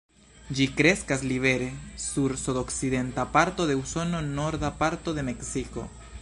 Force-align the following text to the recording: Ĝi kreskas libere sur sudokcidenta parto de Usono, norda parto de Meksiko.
Ĝi 0.59 0.65
kreskas 0.77 1.25
libere 1.31 1.67
sur 2.05 2.35
sudokcidenta 2.45 3.27
parto 3.37 3.69
de 3.73 3.77
Usono, 3.85 4.23
norda 4.33 4.73
parto 4.81 5.15
de 5.21 5.29
Meksiko. 5.31 5.87